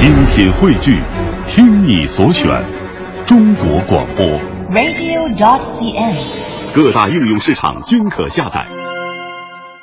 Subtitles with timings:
[0.00, 0.98] 精品汇聚，
[1.46, 2.48] 听你所选，
[3.26, 4.24] 中国广播。
[4.70, 6.74] radio.dot.cn，。
[6.74, 8.66] 各大应用市场均可下载。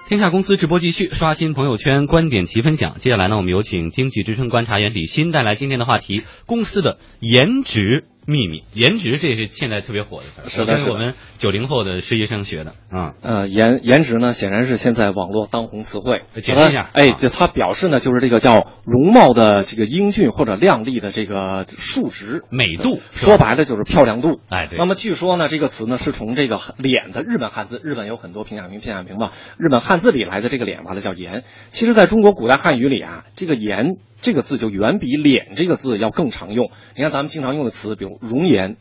[0.07, 2.95] 天下公司直播继续，刷新朋友圈，观点齐分享。
[2.95, 8.63] 接下来呢，我们有请经济之声观察员李欣带来今天的话题：公司的颜值秘密。
[8.73, 13.13] 颜值这是现在特别火的词儿，是的是我跟我们九零后的实习生学的啊。
[13.21, 16.23] 呃，颜颜值呢，显然是现在网络当红词汇。
[16.35, 22.43] 解释一下哎，啊就它表示呢，就是这个叫容貌的这个英俊或者靓丽的这个数值。
[22.49, 24.41] 美度说白了就是漂亮度。
[24.49, 31.43] 哎对那么据说呢，这个词呢是从这个脸的日本汉字，日本有很多平假名、片假名嘛，日本汉字里来的这个脸，完了叫颜。
[31.71, 36.71] 其实，在中国古代汉语里啊，这个颜这个字就远比脸这个字要更常用。
[36.95, 38.77] 你看咱们经常用的词，比如容颜、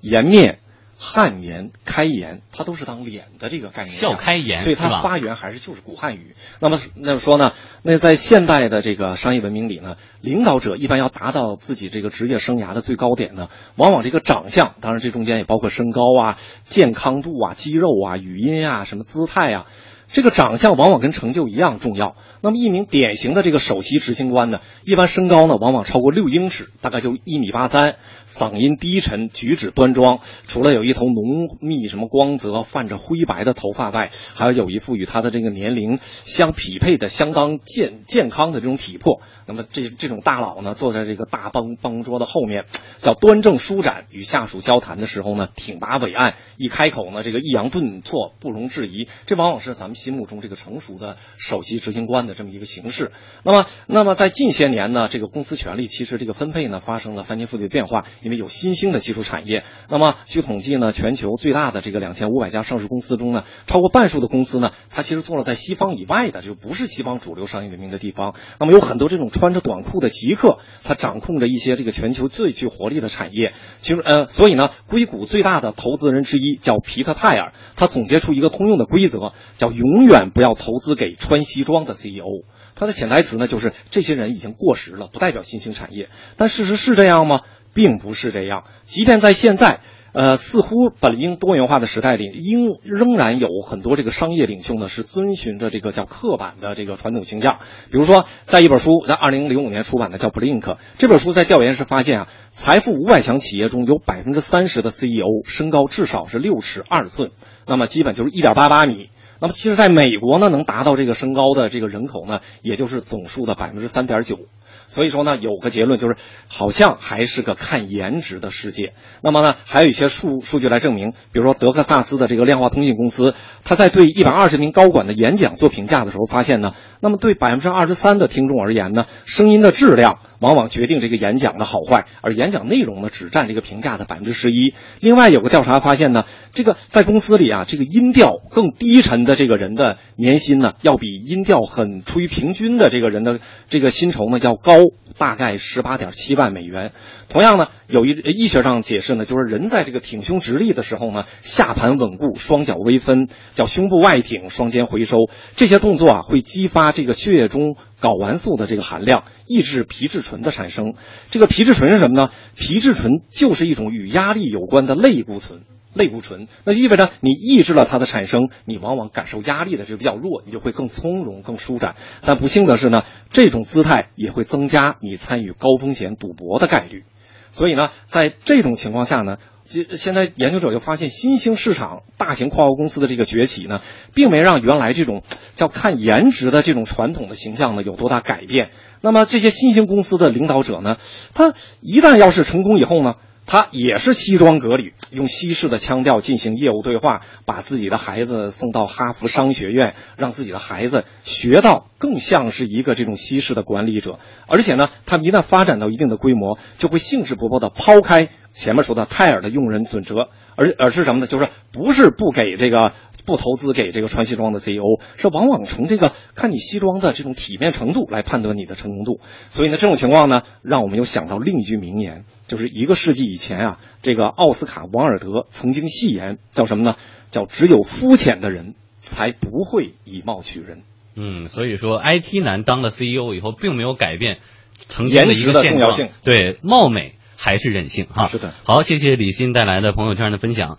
[0.00, 0.58] 颜面。
[1.00, 6.34] 汗颜、开颜，它都是当脸的这个概念，笑开颜所以它发源还是就是古汉语。
[6.58, 19.66] 那么那么说呢，那在现代的这个商业文明里呢，领导者一般要达到自己这个职业生涯的最高点呢，往往这个长相，当然这中间也包括身高啊、健康度啊、肌肉啊、语音啊、什么姿态啊。
[20.10, 22.16] 这个长相往往跟成就一样重要。
[22.40, 30.20] 那么，一名典型的这个首席执行官呢，一般身高呢往往超过六英尺，大概就一米八三，嗓音低沉，举止端庄。
[30.46, 39.20] 除了有一头浓密、什么光泽、泛着灰白的头发外，还要有一副与他的这个年龄相匹配的、相当健健康的这种体魄。
[39.46, 42.64] 那么这这种大佬呢，坐在这个大办公桌的后面，
[42.98, 49.06] 叫端正舒展，与下属交谈的时候呢，挺拔伟岸，一开口呢，这个抑扬顿挫，不容置疑。
[49.26, 53.10] 这往往是咱们心目中这个成熟的首席执行官的这么一个形式。
[53.42, 59.64] 那么，那么在近些年呢，这个公司权力其实这个分配呢发生了翻天覆地的变化，因为有新兴的技术产业。
[59.90, 68.34] 那么据统计呢，全球最大的这个两千五百家上市公司中呢，超过半数的公司呢，它其实做了在西方以外的，就不是西方主流商业文明的地方。
[68.60, 73.52] 那么有很多这种穿着短裤的极客，他掌控着一些这个全球最具活力的产业。
[73.80, 82.44] 其实呃，所以呢，硅谷最大的投资人之一叫皮特泰尔，他总结出一个通用的规则，叫永永远不要投资给穿西装的 CEO。
[82.74, 86.08] 他的潜台词呢，就是这些人已经过时了，不代表新兴产业。
[86.36, 87.40] 但事实是这样吗？
[87.74, 88.64] 并不是这样。
[88.84, 89.80] 即便在现在，
[90.12, 97.58] 呃，似乎本应多元化的时代里，应仍然有很多这个商业领袖呢是遵循着这个叫刻板的这个传统形象。
[97.90, 100.60] 比如说，在一本书在二零零五年出版的叫《Blink》
[100.98, 107.32] 这本书，在调研时发现啊，财富五百强企业中有百分之三十的 CEO 身高至少是六尺二寸，
[107.66, 109.10] 那么基本就是一点八八米。
[109.40, 114.38] 那么，其实在美国呢，能达到这个身高的这个人口呢，也就是总数的百分之三点九。
[114.86, 118.92] 所以说呢，有个结论就是，好像还是个看颜值的世界。
[119.22, 123.34] 那么呢，还有一些数数据来证明，比如说德克萨斯的这个量化通信公司，
[123.64, 134.74] 他在对一百二十名高管的演讲做评价的时候，发现呢，那么对百分之二十三的听众而言呢，声音的质量往往决定这个演讲的好坏，而演讲内容呢，只占这个评价的百分之十一。
[135.00, 144.78] 另外有个调查发现呢，这个在公司里啊，这个音调更低沉的这个人的年薪呢，要比音调很处于平均的这个人的这个薪酬呢要高，
[145.16, 146.92] 大概十八点七万美元。
[147.28, 155.16] 同样呢，有一医学上解释呢，就是人在这个挺胸直立的时候呢，下盘稳固，双脚微分，叫胸部外挺，双肩回收，
[155.56, 160.94] 这些动作啊会激发这个血液中睾丸素的这个含量，抑制皮质醇的产生。
[161.30, 162.30] 这个皮质醇是什么呢？
[162.54, 165.60] 皮质醇就是一种与压力有关的类固醇。
[165.94, 171.96] 类固醇，那就意味着你抑制了它的产生，你往往感受压力的就比较弱，你就会更从容、更舒展。
[172.24, 177.04] 但不幸的是呢，这种姿态也会增加你参与高风险赌博的概率。
[177.50, 183.82] 所以呢，在这种情况下呢，就现在研究者就发现，新兴市场大型跨国公司的这个崛起呢，
[184.14, 185.22] 并没让原来这种
[185.54, 188.70] 叫看颜值的这种传统的形象呢有多大改变。
[189.02, 190.96] 那么这些新兴公司的领导者呢，
[191.34, 193.14] 他一旦要是成功以后呢，
[193.48, 204.18] 他也是西装革履，用西式的腔调进行业务对话，把自己的孩子送到哈佛商学院，让自己的孩子学到更像是一个这种西式的管理者。
[204.46, 211.26] 而且呢，他们一旦发展到一定的规模，就会兴致勃勃地抛开前面说的泰尔的用人准则，而而是什么呢？
[211.26, 212.92] 就是不是不给这个。
[213.26, 219.20] 不投资给这个穿西装的 CEO，是往往从这个看你西装的这种体面程度来判断你的成功度。
[219.50, 226.94] 所以呢，这种情况呢，让我们又想到另一句名言，就是一个世纪以前啊，这个奥斯卡·王尔德曾经戏言，叫什么呢？
[227.30, 230.82] 叫只有肤浅的人才不会以貌取人。
[231.14, 234.38] 嗯，所以说 IT 男当了 CEO 以后，并没有改变
[234.86, 236.08] 曾经的一个现状重要性。
[236.22, 238.28] 对，貌美还是任性哈。
[238.28, 240.78] 是的好，谢谢李欣带来的朋友圈的分享。